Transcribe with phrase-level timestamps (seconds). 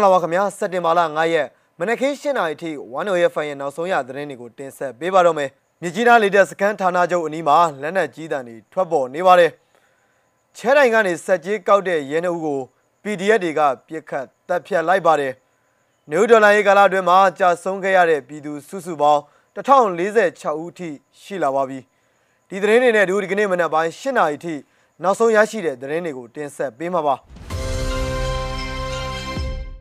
[0.00, 5.50] ္ဂလာပါခင်ဗျာစက်တင်ဘာလ9ရက်မနက်ခင်း7:00နာရီထိ1ရဲ့ဖိုင်ရဲ့နောက်ဆုံးရသတင်းတွေကိုတင်ဆက်ပေးပါတော့မယ်
[5.82, 9.50] မြကြီးနားလေတပ်စခန်းဌာနချုပ်အနီးမှာလက်နက်ကြီးတန်တွေထွက်ပေါ်နေပါတယ်
[10.56, 12.60] ချဲတိုင်ကနေစက်ကြီးကောက်တဲ့ရဲနှုတ်ကို
[13.02, 15.32] PDF တွေကပြစ်ခတ်တပ်ဖြတ်လိုက်ပါတယ်
[16.10, 19.22] နယူးဒေါ်လာရေးကာလအတွင်းမှာကြာဆုံးခဲ့ရတဲ့ပြည်သူစုစုပေါင်း
[19.56, 20.90] 1046ဦးထိ
[21.20, 21.78] ရှိလာပါပြီ
[22.48, 24.54] ဒီသတင်းတွေနဲ့ဒီကနေ့မနက်ပိုင်း7:00နာရီထိ
[25.02, 27.16] နောက်ဆုံးရရှိတဲ့သတင်းတွေကိုတင်ဆက်ပေးမှာပါ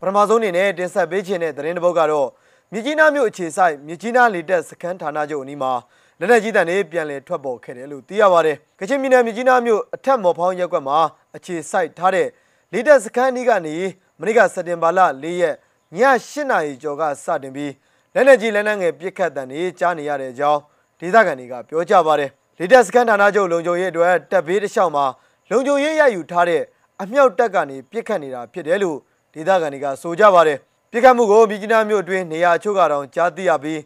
[0.00, 2.28] ပထမဆုံးအနေနဲ့တင်ဆက်ပေးခြင်းတဲ့သတင်းတစ်ပုဒ်ကတော့
[2.72, 5.72] မြကြီးနားမြို့အခြေဆိုင်မြကြီးနားလေတပ်စခန်းဌာနချုပ်အနီးမှာ
[6.18, 10.98] လက်နက်ကြီးတန်တွေပြန်လည်ထွက်ပေါ်ခဲ့တယ်လို့သိရပါတယ်။ကချင်ပြည်နယ်မြကြီးနားမြို့အထက်မော်ဖောင်းရက်ကွက်မှာ
[11.36, 12.28] အခြေစိုက်ထားတဲ့
[12.72, 13.76] လေတပ်စခန်းအနီးကနေ
[14.20, 15.54] မနေ့ကစက်တင်ဘာလ၄ရက်
[15.96, 17.72] ည8နာရီကျော်ကစတင်ပြီး
[18.14, 20.60] လက်နက်ကြီးလက်နက်ငယ်ပစ်ခတ်တန်တွေကြားနေရတဲ့အကြောင်း
[21.00, 25.04] ဒေသခံတွေကပြောကြပါတယ်။လေတပ်စခန်းဌာနချုပ်လုံခြုံရေးအတွက်တပ်ဘေးတစ်လျှောက်မှာ
[25.50, 26.62] လုံခြုံရေးရယူထားတဲ့
[27.02, 28.98] အမြောက်တပ်ကနေပစ်ခတ်နေတာဖြစ်တယ်လို့
[29.36, 30.58] ဒေသခံတွေကဆိုကြပါတယ်
[30.90, 33.80] ပြစ်ခတ်မှုကိုမြကြီးနားမြို့အတွင်းနေရာချို့ကတော့ကြားသိရပြီး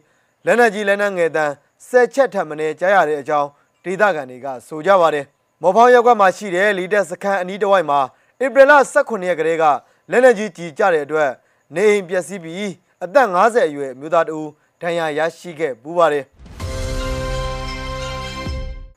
[0.45, 1.53] လက်နက်ကြီးလက်နက်ငယ်တန်း
[1.87, 3.47] ဆယ်ချက်ထပ်မင်းကြားရတဲ့အကြောင်း
[3.83, 5.25] ဒေသခံတွေကဆိုကြပါတယ်
[5.61, 7.99] မော်ဖောင်းရပ်ကွက်မှာရှိတဲ့လီတက်စခန်းအနီးတစ်ဝိုက်မှာ
[8.43, 9.63] ဧပြီလ18ရက်ကလေးက
[10.11, 11.29] လက်နက်ကြီးကြီးကြတဲ့အတွက်
[11.75, 12.71] နေအိမ်ပျက်စီးပြီး
[13.03, 14.47] အသက်50အရွယ်မြို့သားတဦး
[14.81, 16.25] ဒဏ်ရာရရှိခဲ့ပူပါတယ်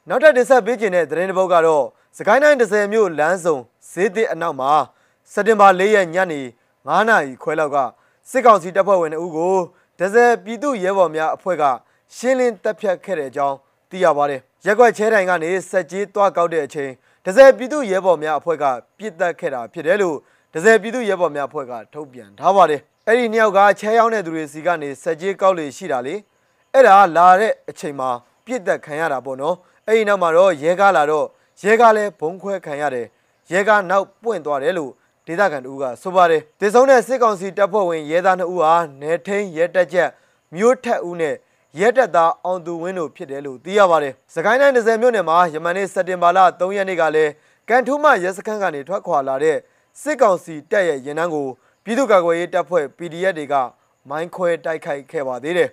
[0.08, 1.84] နောက်ထပ်တင်ဆက်ပေးခြင်းတဲ့သတင်းတစ်ပုဒ်ကတော့
[2.18, 3.56] စကိုင်းတိုင်း30မြို့လမ်းစုံ
[3.91, 4.72] ဈေးသစ်အနောက်မှာ
[5.33, 6.41] စက်တင်ဘာ၄ရက်ညနေ
[6.72, 7.77] 9နာရီခွဲလောက်က
[8.30, 9.56] စစ်ကောင်စီတပ်ဖွဲ့ဝင်အုပ်ကို
[9.98, 11.64] ဒဇယ်ပြည်သူရဲဘော်များအဖွဲ့က
[12.17, 13.56] ရှင်းလင်းတပ်ဖြတ်ခဲ့တဲ့အကြောင်း
[13.91, 16.91] သိရပါတယ်။ရက်ွက်ချဲတိုင်ကနေစက်ကြီးတွားကောက်တဲ့အချိန်
[17.25, 18.64] ဒဇယ်ပြည်သူရဲဘော်များအဖွဲ့က
[18.98, 20.17] ပြစ်တက်ခဲ့တာဖြစ်တယ်လို့
[20.55, 26.14] ဒဇယ်ပြည်သူရဲဘော်များအဖွဲ့ကထုတ်ပြန်ထားပါတယ်။အဲ့ဒီနှစ်ယောက်ကချဲရောက်တဲ့သူတွေစီကနေစက်ကြီးကောက်လေရှိတာလေ။
[26.75, 28.11] အဲ့ဒါလာတဲ့အချိန်မှာ
[28.47, 31.27] ပြစ်တက်ခံရတာပေါ့နော်။အဲ့ဒီနောက်မှာတော့ရဲကားလာတော့
[31.62, 33.06] ရဲကားလည်းဘုံခွဲခံရတယ်။
[33.52, 34.92] ရဲကားနောက်ပွင့်သွားတယ်လို့
[35.27, 40.11] ဒေသခံတို့ကဆိုပါတယ်ဒေဆုံးတဲ့စစ်ကောင်စီတပ်ဖွဲ့ဝင်ရဲသား2ဦးဟာနေထိန်ရဲတက်ချက်
[40.55, 41.35] မြို့ထက်ဦးနဲ့
[41.80, 47.33] ရဲတက်သားအောင်သူဝင်းတို့ဖြစ်တယ်လို့သိရပါတယ်စကိုင်းတိုင်း30မြို့နယ်မှာယမန်နေ့စက်တင်ဘာလ3ရက်နေ့ကလည်း
[47.68, 49.57] ကန်ထူးမရဲစခန်းကနေထွက်ခွာလာတဲ့
[50.02, 51.48] စစ်ကောင်စီတပ်ရဲ့ရင်နှန်းကို
[51.84, 53.55] ပြည်သူ့ကာကွယ်ရေးတပ်ဖွဲ့ PDF တွေက
[54.08, 55.70] မိုင်းခွဲတိုက်ခိုက်ခဲ့ပါသေးတယ်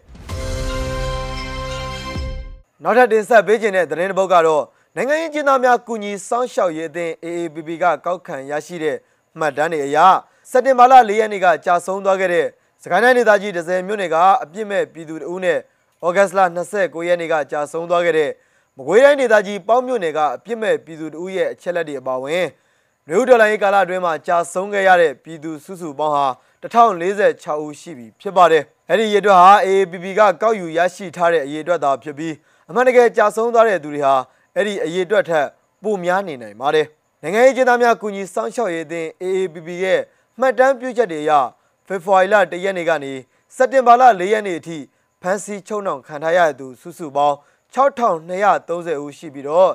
[2.84, 4.64] နောက်ထပ်တင်ဆက်ပေးခြင်းတဲ့သတင်းတစ်ပုဒ်ကတော့
[4.96, 8.98] နိုင်ငံရေးကျင်းသားများကုညီစောင့်ရှောက်ရေးအသင်း AAPP ကကောက်ခံရရှိတဲ့
[9.40, 9.98] မှတ်တမ်းတွေအရ
[10.50, 12.46] စက်တင်ဘာလ၄ရက်နေ့ကကြာဆုံးသွားခဲ့တဲ့
[12.84, 15.58] စကိုင်းတိုင်းဒေသကြီး30မြို့နယ်ကအပြစ်မဲ့ပြည်သူတို့နဲ့
[16.06, 16.40] ဩဂတ်စ်လ
[16.76, 18.32] 29ရက်နေ့ကကြာဆုံးသွားခဲ့တဲ့
[18.78, 22.46] မကွေးတိုင်းဒေသကြီးပေါင်းမြို့နယ်ကအပြစ်မဲ့ပြည်သူတို့ရဲ့အချက်လက်တွေအပါအဝင်
[23.08, 26.26] နယူးဒေါ်လာရေးကာလအတွင်းမှာကြာဆုံးခဲ့ရတဲ့ပြည်သူစုစုပေါင်းဟာ
[26.64, 32.34] 1046ဦးရှိပြီဖြစ်ပါတယ်။အဲ့ဒီရေအတွက်ဟာ AAPP ကကောက်ယူရရှိထားတဲ့အရေအတွက်သာဖြစ်ပြီး
[32.70, 34.16] အမှန်တကယ်ကြာဆုံးသွားတဲ့သူတွေဟာ
[34.56, 35.46] အဲ့ဒီအရေအတွက်ထက်
[35.84, 36.88] ပိုများနေနိုင်ပါတယ်။
[37.24, 40.00] နိုင်ငံရေးကျင်းသားများကူညီစောင့်ရှောက်ရေးအသင်း AAPP ရဲ့
[40.40, 41.32] မှတ်တမ်းပြုချက်တွေအရ
[41.88, 43.14] ဖေဖော်ဝါရီလ၁ရက်နေ့ကနေ
[43.56, 44.78] စက်တင်ဘာလ၄ရက်နေ့အထိ
[45.22, 47.36] ဖမ်းဆီးချုပ်နှောင်ခံထားရတဲ့သူစုစုပေါင်း
[47.74, 49.70] 6230ဦးရှိပြီးတော့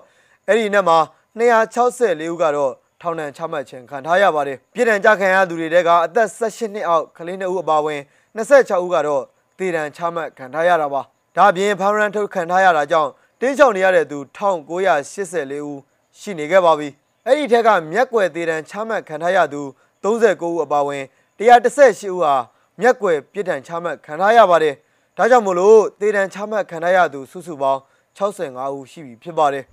[0.48, 0.98] အဲ့ဒီနဲ့မှာ
[1.38, 8.00] 264ဦးကတော့ထောင်ဒဏ်ချမှတ်ခြင်းခံထားရပါတယ်ပြည်ထန်ကြခံရသူတွေတဲကအသက်18နှစ်အောက်ကလေး2ဦးအပါအဝင်
[8.36, 9.22] 26ဦးကတော့
[9.58, 11.02] သေဒဏ်ချမှတ်ခံထားရတာပါ
[11.36, 15.78] ဒါအပြင်ဖမ်းရန်ထုတ်ခံထားရတာကြောင့်တင်းချောင်နေရတဲ့သူ1984ဦး
[16.18, 16.88] ရှိနေခဲ့ပါပြီ
[17.28, 19.62] အဲ့ဒီထက်ကမြက်ွယ်သေးတံချမှတ်ခံထားရသူ
[20.04, 21.04] 39ဦးအပါအဝင်
[21.38, 22.34] 118ဦးဟာ
[22.80, 24.74] မြက်ွယ်ပြစ်ဒဏ်ချမှတ်ခံထားရပါတယ်။
[25.16, 27.80] ဒါကြောင့်မို့လို့သေတံချမှတ်ခံထားရသူစုစုပေါင်း
[28.18, 29.64] 65ဦးရှိပြီဖြစ်ပါတယ်။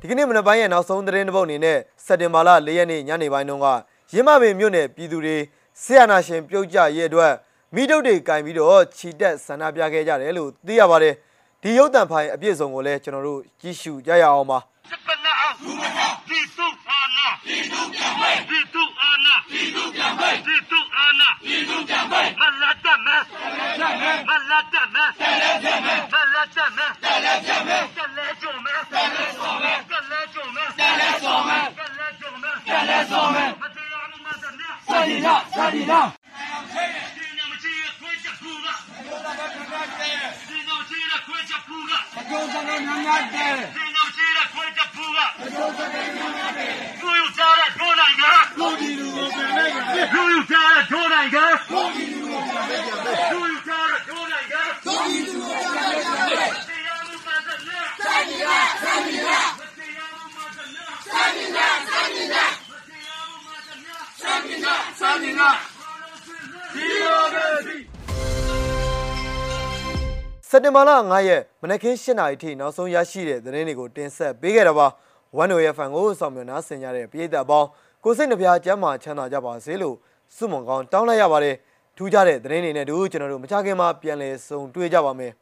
[0.00, 3.66] ဒီကနေ့မနက်ပိုင်းရဲ့နောက်ဆုံးသတင်းတစ်ပုဒ်အနေနဲ့စက်တင်ဘာလ၄ရက်နေ့ညနေပိုင်းတုန်းက
[4.12, 5.36] ရင်းမပင်မြို့နယ်ပြည်သူတွေ
[5.82, 7.32] ဆီယနာရှင်ပြုတ်ကြရဲ့အတွက်
[7.74, 11.14] မိတုတ်တွေကင်ပြီးတော့ခြိတက်ဆန္ဒပြခဲ့ကြတယ်လို့သိရပါတယ်။
[11.62, 14.58] ဒီရုပ်တံဖိုင်အပြည့်စုံကိုလည်းကျွန်တော်တို့ကြည့်ရှုကြရအောင်ပါ။
[41.52, 46.70] ခွေးချက်ဖူလာအကျိုးစကားများများတဲ့ဒီနမချီခွေးချက်ဖူလာအကျိုးစကားများများတဲ့
[47.00, 48.24] လူယူကြတဲ့ဒိုးနိုင်က
[48.58, 49.72] လူဒီလူကိုပြန်လိုက်
[50.14, 50.40] လူယူ
[70.54, 74.86] စက်တင်ဘာလ9ရက်မနက်ခင်း7:00နာရီထိနောက်ဆုံးရရှိတဲ့သတင်းတွေကိုတင်ဆက်ပေးခဲ့တာပါ
[75.38, 77.68] 1 FM ကိုစောင့်မျှော်နားဆင်ကြတဲ့ပြည်သက်အပေါင်း
[78.04, 79.96] ကိုစိတ်နှပြကျမ်းမာချမ်းသာကြပါစေလို့
[80.36, 81.56] ဆုမွန်ကောင်းတောင်းလိုက်ရပါတယ်
[81.96, 85.32] ထူးခြားတဲ့သတင်းတွေနဲ့တို့ကျွန်တော်တို့မချခင်မှာပြန်လည်ဆုံတွေ့ကြပါမယ်